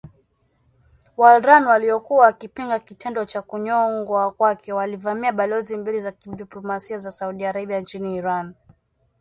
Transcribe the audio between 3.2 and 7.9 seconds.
cha kunyongwa kwake, walivamia balozi mbili za kidiplomasia za Saudi Arabia